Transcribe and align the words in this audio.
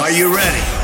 Are 0.00 0.12
you 0.12 0.32
ready? 0.32 0.77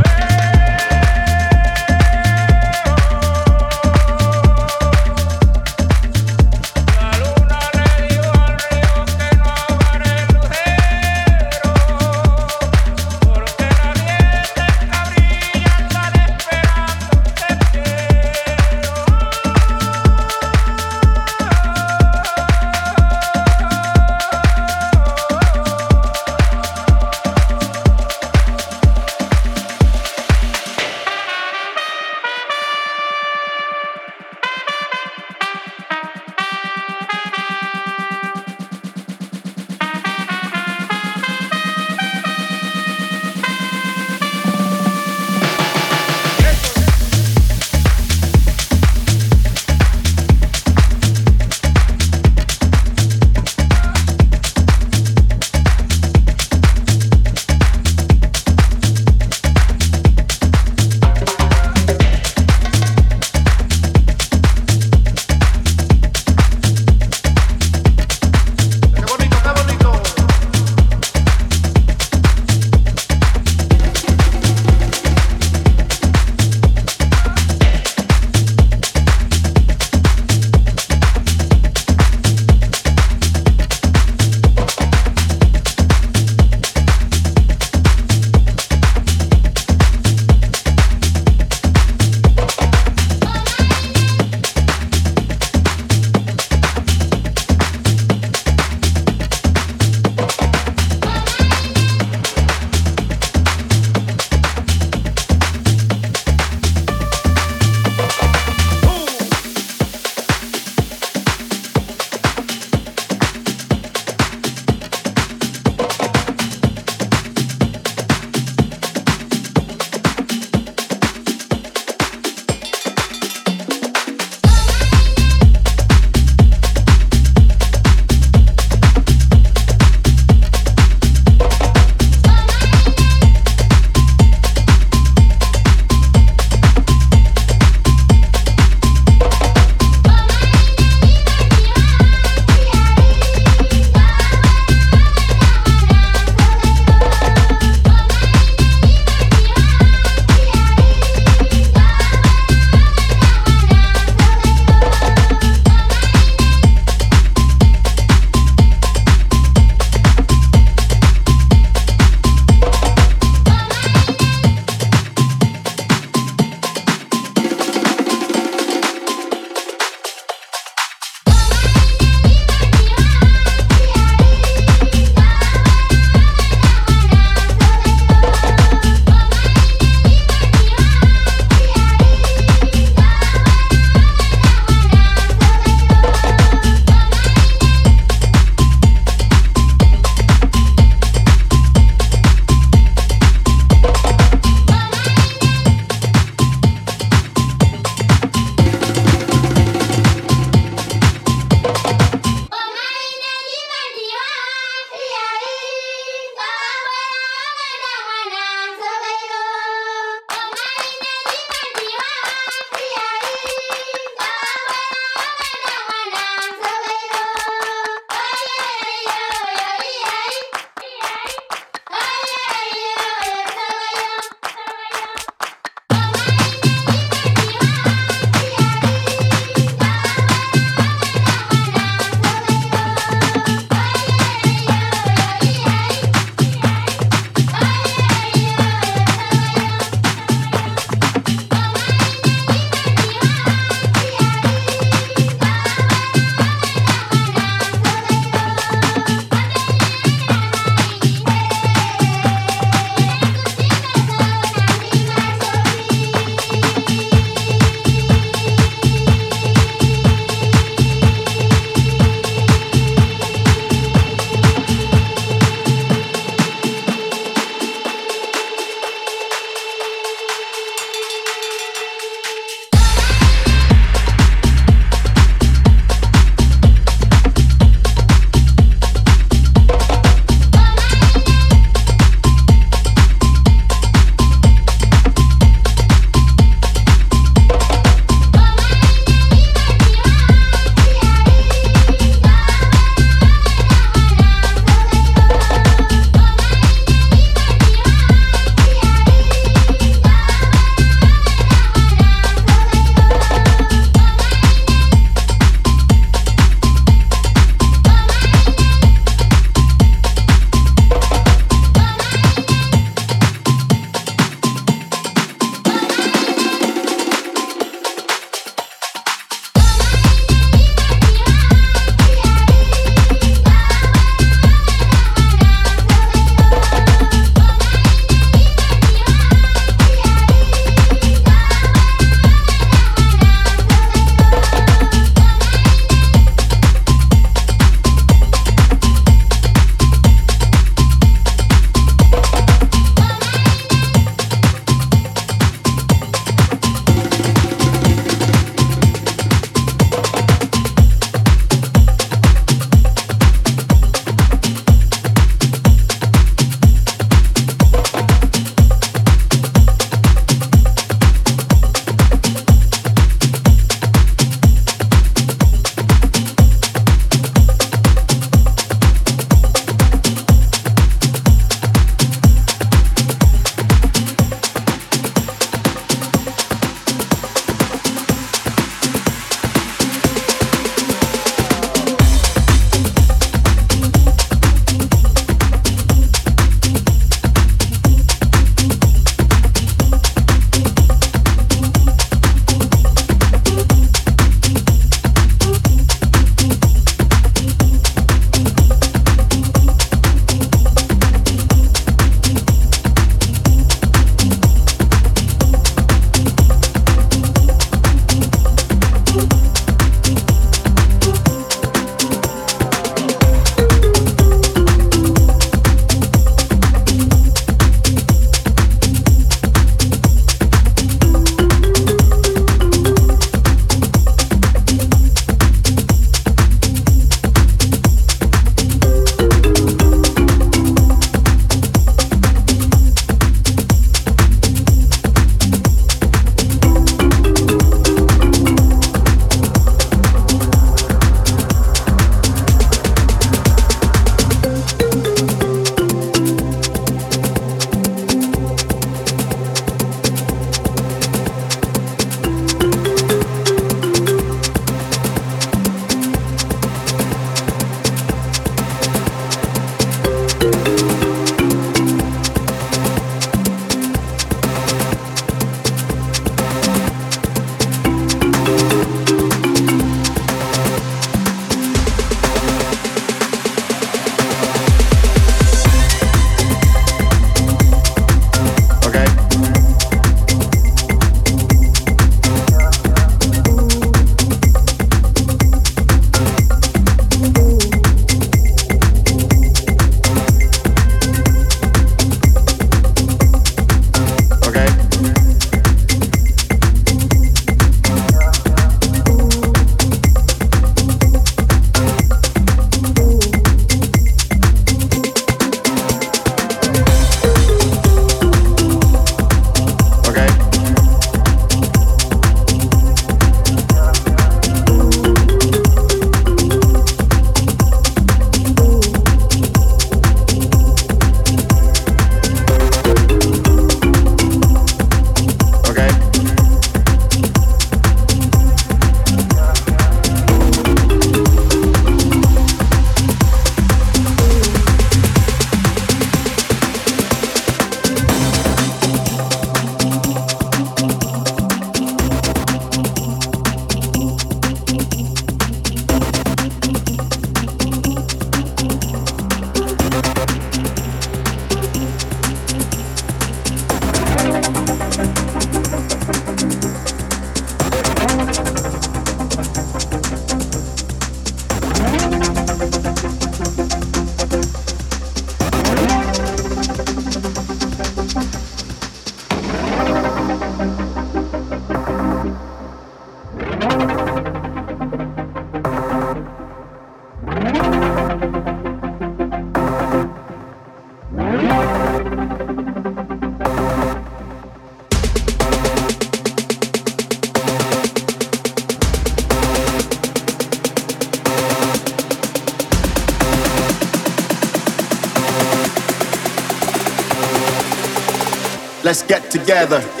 Together. 599.31 600.00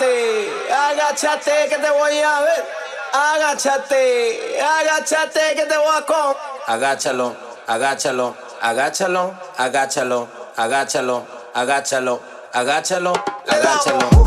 agáchate, 0.00 1.68
que 1.68 1.78
te 1.78 1.90
voy 1.90 2.18
a 2.20 2.40
ver. 2.40 2.64
Agáchate, 3.12 4.60
agáchate 4.60 5.54
que 5.54 5.66
te 5.66 5.76
voy 5.76 5.96
a 5.96 6.04
comer. 6.04 6.36
Agáchalo, 6.66 7.36
agáchalo, 7.66 8.34
agáchalo, 8.60 9.34
agáchalo, 9.56 10.28
agáchalo, 10.56 11.26
agáchalo, 11.54 12.20
agáchalo, 12.52 13.12
agáchalo. 13.46 14.23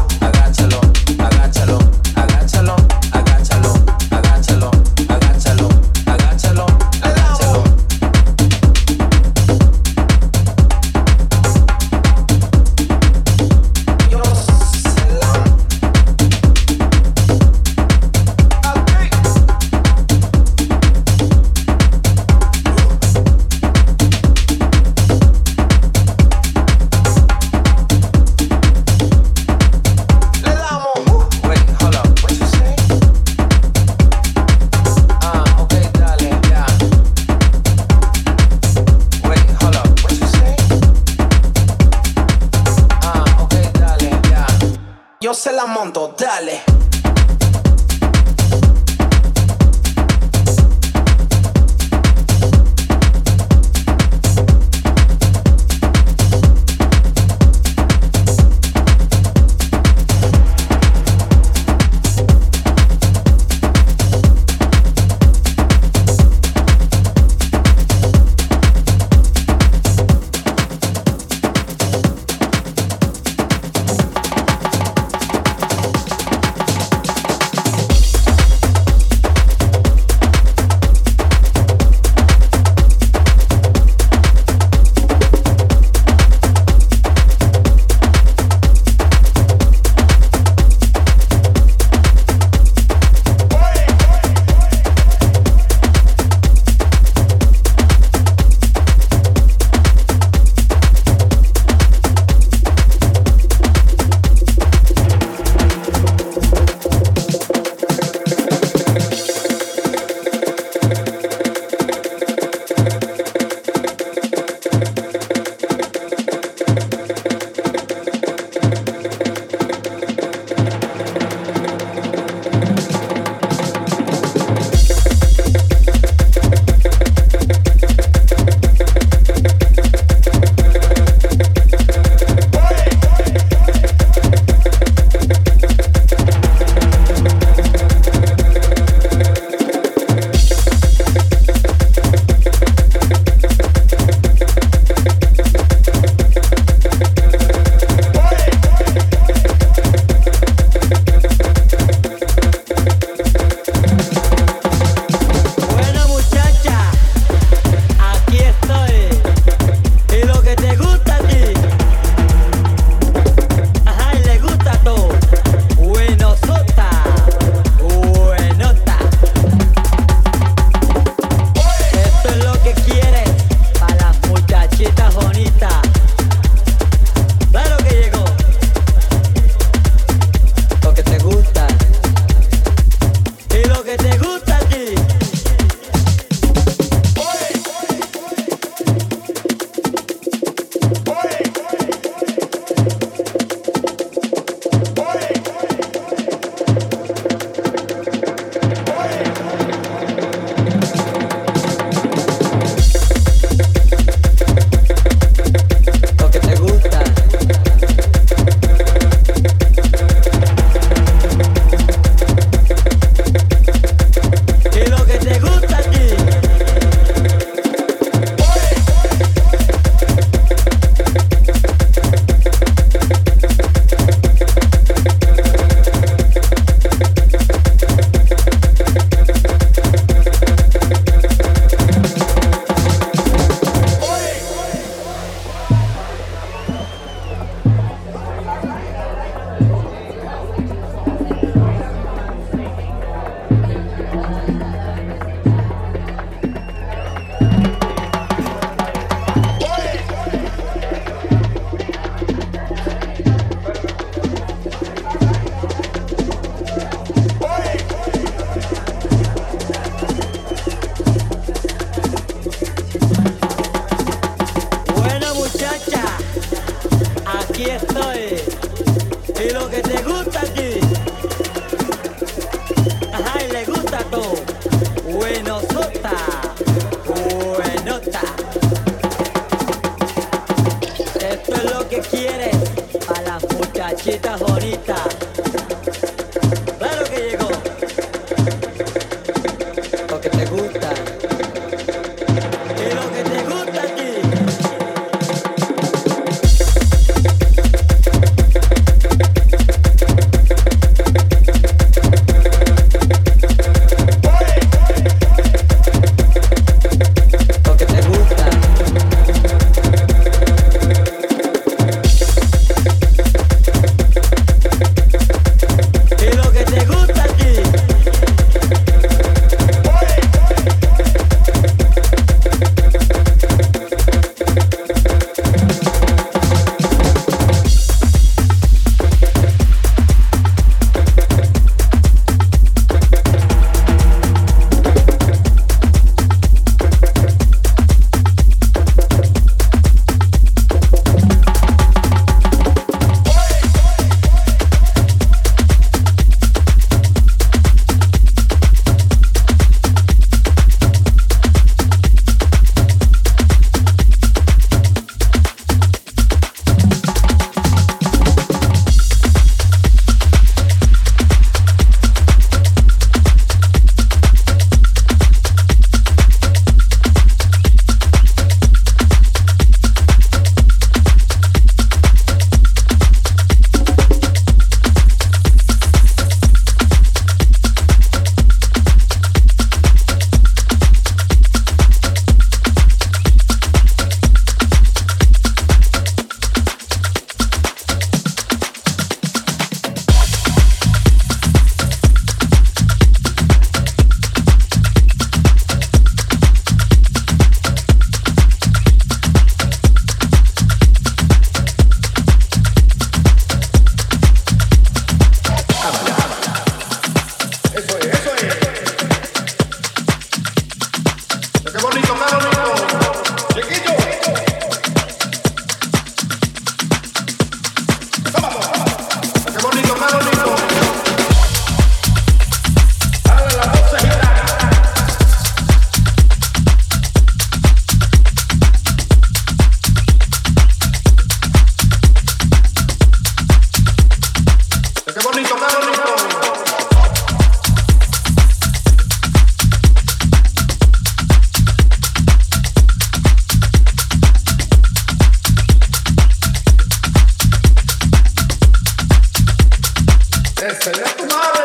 Essa 450.59 450.89
é 450.89 451.03
a 451.03 451.13
tomada. 451.13 451.56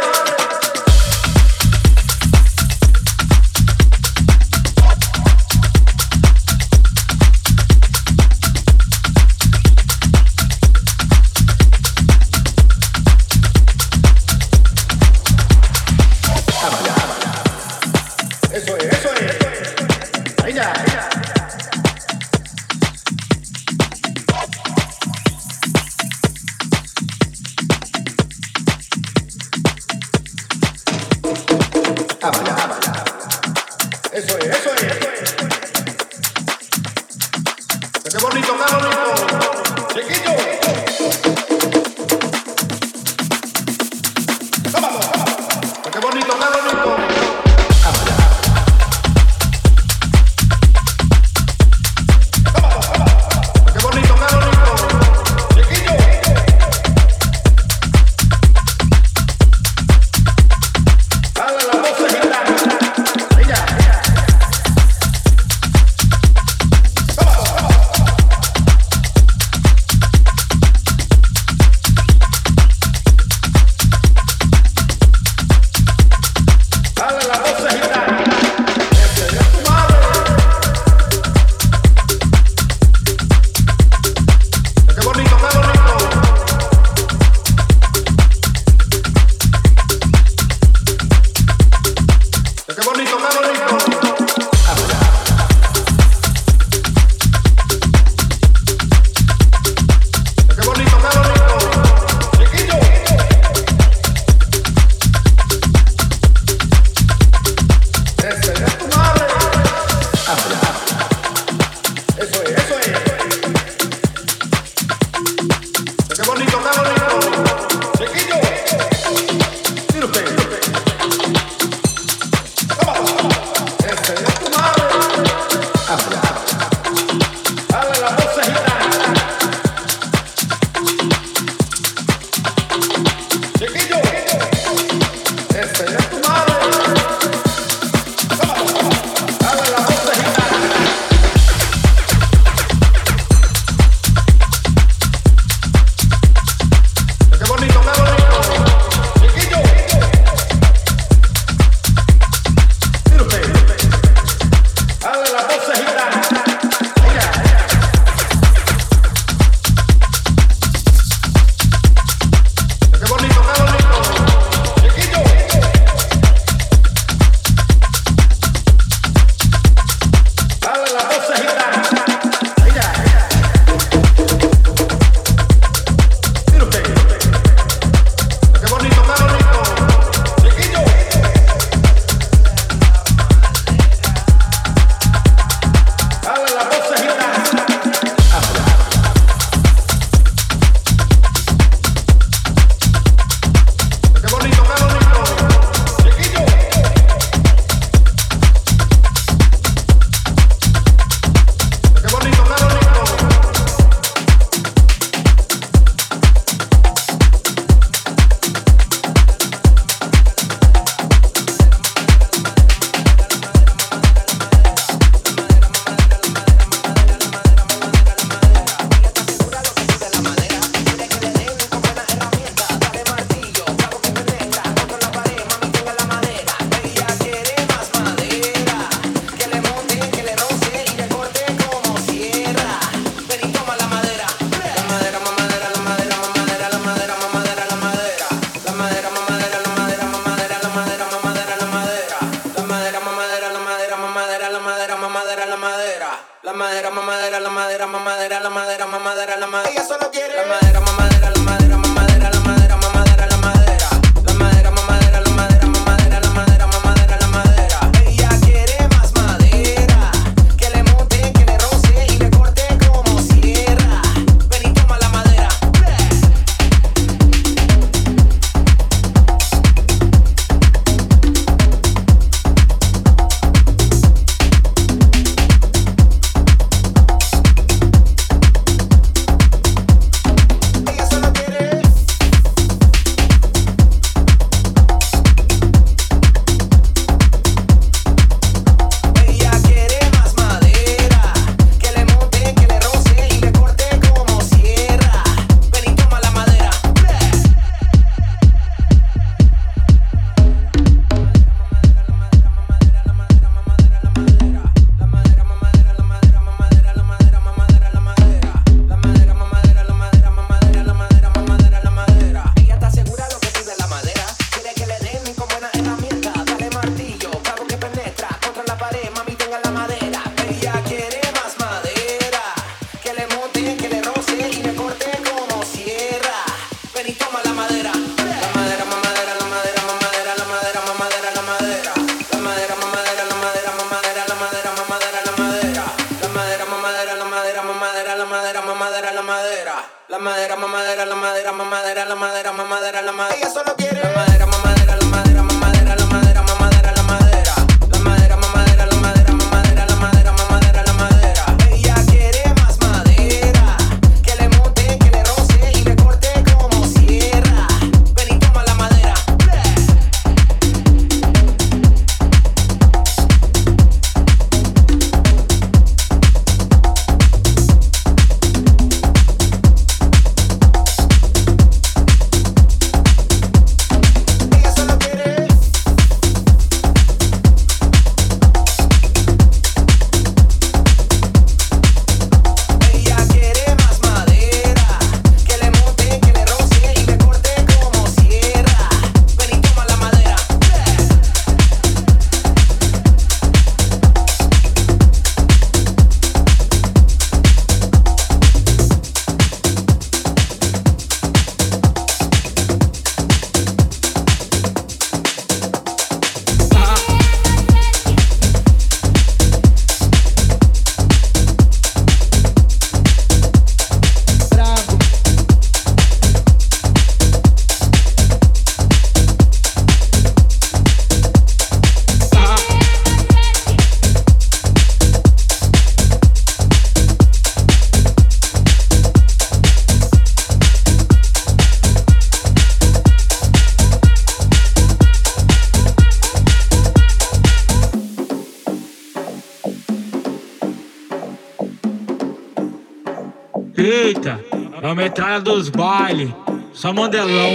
Metralha 445.03 445.41
dos 445.41 445.69
bailes, 445.69 446.31
só 446.73 446.93
mandelão. 446.93 447.51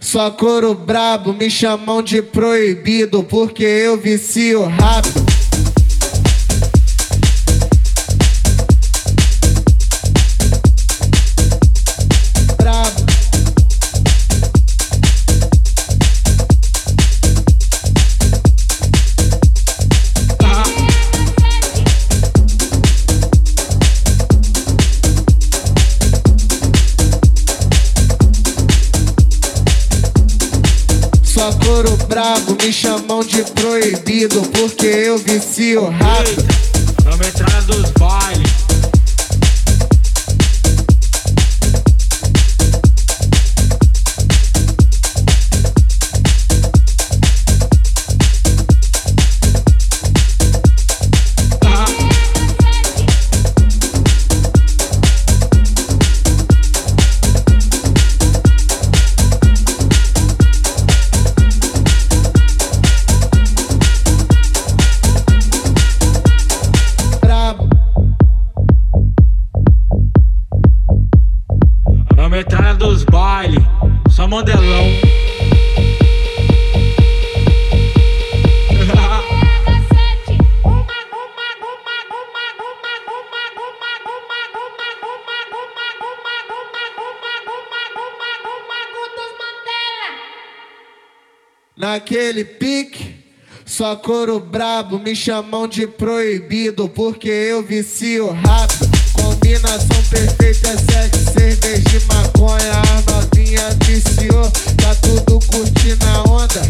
Só 0.00 0.30
couro 0.32 0.74
brabo, 0.74 1.32
me 1.32 1.48
chamam 1.48 2.02
de 2.02 2.22
proibido 2.22 3.22
porque 3.22 3.62
eu 3.62 3.96
vicio 3.96 4.64
rápido. 4.64 5.35
Me 32.62 32.72
chamam 32.72 33.22
de 33.22 33.42
proibido 33.42 34.40
porque 34.58 34.86
eu 34.86 35.18
vicio 35.18 35.90
rápido. 35.90 36.46
Dos 37.66 37.90
bailes. 37.98 38.25
Só 93.86 93.94
couro 93.94 94.40
brabo, 94.40 94.98
me 94.98 95.14
chamam 95.14 95.68
de 95.68 95.86
proibido 95.86 96.88
porque 96.88 97.28
eu 97.28 97.62
vicio 97.62 98.32
rápido. 98.32 98.90
Combinação 99.12 100.02
perfeita, 100.10 100.70
sexo, 100.90 101.32
cerveja 101.32 101.96
e 101.96 102.12
maconha. 102.12 102.72
A 102.72 103.12
novinha 103.12 103.62
viciou, 103.84 104.50
tá 104.78 104.92
tudo 105.02 105.38
curtindo 105.46 106.04
a 106.04 106.28
onda. 106.28 106.62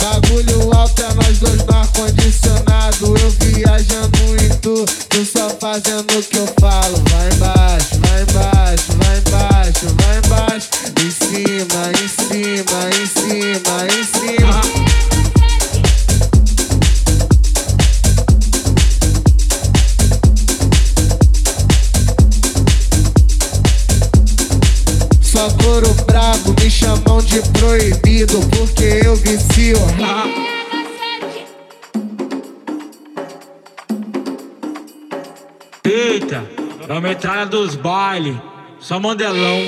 Bagulho 0.00 0.72
alto 0.76 1.02
é 1.02 1.14
nós 1.14 1.38
dois 1.40 1.64
no 1.64 1.74
ar-condicionado. 1.74 3.16
Eu 3.16 3.30
viajando 3.40 4.18
em 4.40 4.48
tu, 4.60 4.84
tu 5.08 5.24
só 5.24 5.50
fazendo 5.58 6.16
o 6.16 6.22
que 6.22 6.38
eu 6.38 6.46
falo. 6.60 7.02
Vai 7.10 7.30
embaixo, 7.34 7.98
vai 7.98 8.22
embaixo, 8.22 8.92
vai 8.96 9.18
embaixo, 9.18 9.86
vai 9.96 10.18
embaixo. 10.18 10.68
Em 11.04 11.10
cima, 11.10 11.90
em 12.00 12.08
cima, 12.08 12.90
em 12.94 13.06
cima, 13.06 13.86
em 13.98 14.04
cima. 14.04 14.37
Proibido 27.58 28.40
porque 28.56 29.00
eu 29.04 29.16
vicio 29.16 29.76
rápido. 30.00 30.48
Eita, 35.84 36.44
é 36.88 36.92
a 36.96 37.00
metralha 37.00 37.46
dos 37.46 37.74
bailes, 37.74 38.36
só 38.78 39.00
mandelão. 39.00 39.58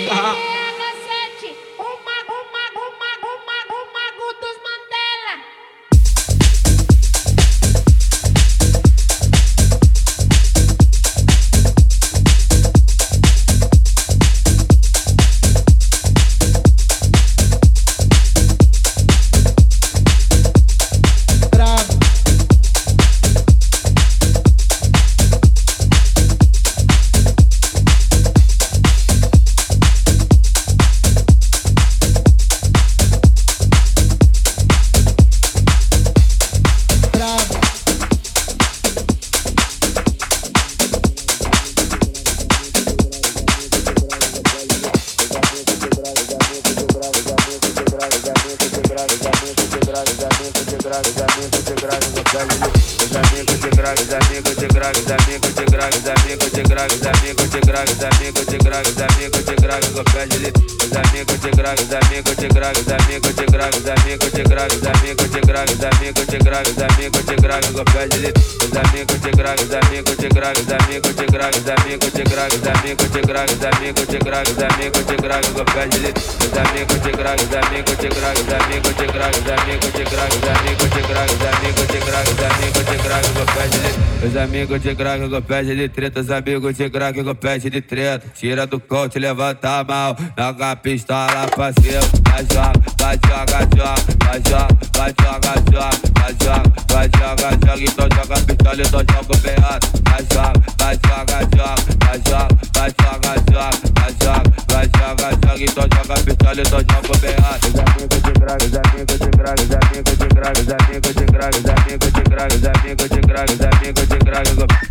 Amigos 85.21 85.29
de 85.29 85.29
grog, 85.29 85.31
com 85.31 85.43
pé 85.43 85.63
de 85.63 85.89
treta, 85.89 86.21
os 86.21 86.31
amigos 86.31 86.77
de 86.77 86.89
grog, 86.89 87.25
com 87.25 87.35
pé 87.35 87.59
de 87.59 87.81
treta. 87.81 88.27
Tira 88.35 88.67
do 88.67 88.81
coach, 88.81 89.19
levanta 89.19 89.81
a 89.81 89.85
mão, 89.85 90.17
joga 90.39 90.71
a 90.71 90.77
pistola 90.77 91.47
pra 91.55 91.73
cima. 91.73 92.01
Vai 92.31 92.47
joga, 92.51 92.73
vai 92.99 93.19
joga, 93.27 93.59
joga, 93.77 93.95
vai 94.25 94.41
joga, 94.49 94.69
vai 94.97 95.13
joga, 95.21 95.53
joga, 95.71 95.93
vai 96.17 96.35
joga, 96.39 96.65
vai 96.89 97.09
joga, 97.17 97.49
joga. 97.67 97.85
Então 97.85 98.09
joga 98.15 98.35
a 98.35 98.41
pistola, 98.41 98.83
então 98.83 99.01
joga 99.01 99.33
o 99.33 99.39
beado. 99.39 99.87
Vai 100.09 100.23
joga, 100.33 100.53
vai 100.79 100.99
joga, 101.07 101.39
joga, 101.57 101.77
vai 102.05 102.19
joga, 102.27 102.49
vai 102.73 102.89
joga, 103.11 103.33
joga, 103.51 103.71
vai 104.01 104.15
joga, 104.21 104.43
vai 104.71 104.87
joga, 104.97 105.29
joga. 105.43 105.65
Então 105.65 105.87
joga 105.93 106.15
a 106.15 106.25
pistola, 106.25 106.61
então 106.61 106.81
joga 106.81 107.11
o 107.11 107.19
beado. 107.19 107.67
Os 107.67 107.79
amigos 107.81 108.23
de 108.23 108.33
grog, 108.41 108.65
os 108.65 108.75
amigos 108.77 109.19
de 109.19 109.31
grog, 109.31 109.61
os 109.61 109.71
amigos 109.71 110.19
de 110.19 110.27
grog, 110.29 110.61
os 110.61 110.71
amigos 110.71 111.15
de 111.15 111.25
grog, 111.27 111.51
os 111.51 111.69
amigos 111.69 112.13
de 112.13 112.23
grog, 112.23 112.55
os 112.55 112.65
amigos 112.65 113.09
de 113.09 113.21
grog, 113.21 113.53
os 113.53 113.61
amigos 113.61 114.09
de 114.09 114.19
grog. 114.19 114.49
Os 114.51 114.90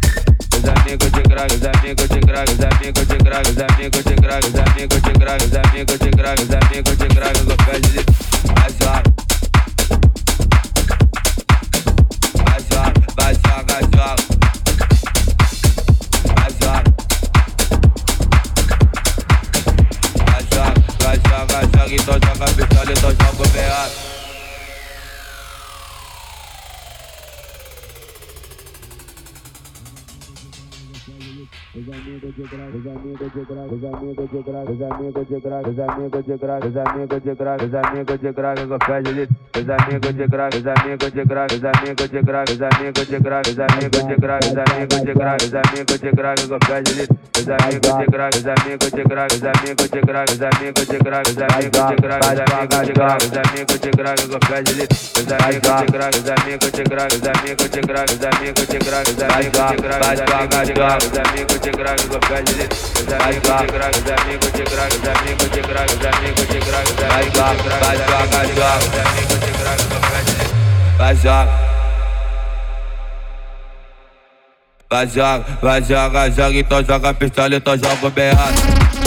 grog, 2.40 2.52
os 2.52 2.60
amigos 2.64 3.08
de 3.08 3.18
grog, 3.18 3.50
os 3.50 3.58
amigos 3.58 4.04
de 4.04 4.16
grog, 4.16 4.46
os 4.46 4.56
amigos 4.56 5.02
de 5.02 5.12
grog, 5.12 5.44
os 5.44 5.56
amigos 5.56 6.00
de 6.00 6.10
grog, 6.12 6.42
os 6.42 6.52
amigos 6.52 6.98
de 6.98 7.08
grog, 7.08 7.38
os 7.40 7.56
pés 7.66 7.82
de 7.82 8.06
vai 8.56 8.72
jogar. 8.80 9.04
Vai 12.46 12.60
jogar, 12.62 12.94
vai 13.18 13.34
jogar, 13.36 13.82
joga. 13.96 14.16
Vai 16.36 16.50
jogar. 16.60 16.84
Vai 20.26 20.42
jogar, 20.52 20.74
vai 21.00 21.18
jogar, 21.18 21.64
joga, 21.64 21.96
então 21.96 22.14
joga 22.14 22.46
pistola, 22.54 22.92
então 22.92 23.12
joga 23.12 23.44
o 23.44 24.09
beado. 31.76 31.80
Os 31.80 31.88
amigos 31.94 32.36
de 32.36 32.44
grave, 32.44 32.78
os 32.78 32.88
amigos 32.88 33.32
de 33.34 33.46
grave, 33.46 33.76
os 33.76 33.84
amigos 33.84 34.30
de 34.30 34.42
grave, 34.42 34.72
os 34.72 34.82
amigos 34.82 35.28
de 35.28 35.40
grave, 35.40 35.70
os 35.70 35.80
amigos 35.80 36.26
de 36.26 36.38
grave, 36.38 36.68
os 36.68 36.76
amigos 36.76 37.24
de 37.24 37.36
grave, 37.36 37.66
os 37.66 37.74
amigos 37.76 38.20
de 38.20 38.32
grave, 38.32 38.68
com 38.68 38.78
pé 38.80 39.02
de 39.02 39.12
litro. 39.12 39.36
Os 39.56 39.70
amigos 39.70 40.16
de 40.16 40.28
grave, 40.28 40.58
os 40.58 40.68
amigos 40.68 41.12
de 41.12 41.24
grave, 41.26 41.56
os 41.56 41.64
amigos 41.64 42.10
de 42.10 42.22
grave, 42.22 42.52
os 42.52 42.62
amigos 42.62 43.08
de 43.08 43.18
grave, 43.20 43.50
os 43.50 43.60
amigos 43.60 44.00
de 44.00 44.16
grave, 44.18 44.48
os 44.50 44.58
amigos 44.58 45.02
de 45.02 45.14
grave, 45.14 45.46
os 45.46 45.54
amigos 45.54 46.00
de 46.00 46.12
grave, 46.12 46.48
com 46.48 46.60
pé 46.60 46.82
de 46.82 46.94
litro. 46.94 47.18
Os 47.40 47.48
amigos 47.48 47.98
de 47.98 48.06
grave, 48.12 48.38
os 48.38 48.48
amigos 48.48 48.92
de 48.92 49.04
grave, 49.04 49.36
os 49.36 49.44
amigos 49.44 49.90
de 49.90 50.02
grave, 50.02 50.32
os 50.32 50.42
amigos 50.42 50.88
de 50.88 50.98
grave, 51.00 51.30
os 51.30 51.38
amigos 51.40 51.80
de 51.80 51.96
grave, 51.96 52.30
os 52.30 52.38
amigos 52.40 52.86
de 52.86 52.92
grave, 52.92 53.26
os 53.26 53.38
amigos 53.38 53.80
de 53.80 53.92
grave, 53.92 54.28
com 54.28 54.40
pé 54.40 54.62
de 54.62 54.74
litro. 54.74 54.98
Os 55.20 55.32
amigos 55.32 55.76
de 55.80 55.86
grave, 55.92 56.18
os 56.18 56.30
amigos 56.30 56.72
de 56.72 56.84
grave, 56.84 57.16
os 57.16 57.28
amigos 57.28 57.70
de 57.70 57.82
grave, 57.82 58.12
os 58.12 58.26
amigos 58.26 58.68
de 58.68 58.78
grave, 58.80 59.12
os 59.12 59.22
amigos 59.22 59.70
de 59.70 59.76
grave, 59.78 60.12
os 60.12 60.34
amigos 60.34 60.68
de 60.68 60.74
grave, 60.74 61.06
os 61.06 61.59
amigos 61.60 61.96
de 61.96 62.08
com 62.08 62.20
pé 62.20 62.42
de. 62.42 62.54
Os 62.54 63.14
amigos 63.14 63.44
de 63.44 63.68
os 63.68 64.12
amigos 64.12 64.52
de 64.52 64.64
os 64.64 64.78
amigos 64.78 65.02
de 65.02 65.02
os 65.02 65.08
amigos 65.20 65.50
de 65.50 65.60
os 65.60 66.06
amigos 66.06 66.48
de 66.48 66.48
os 66.48 66.48
amigos 66.48 66.48
de 66.48 66.60
grave, 66.60 66.92
os 68.80 68.98
amigos 69.06 69.40
de 69.40 69.52
de. 70.00 70.98
Vai 70.98 71.16
joga. 71.16 71.70
Vai 74.90 75.08
joga, 75.08 75.46
vai 75.62 75.84
joga, 75.84 76.32
joga, 76.32 76.58
então 76.58 76.84
joga 76.84 77.14
pistola, 77.14 77.56
então 77.56 77.78
joga 77.78 78.08
o 78.08 78.10
berrado. 78.10 78.99